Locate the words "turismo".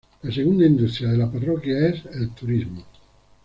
2.31-2.83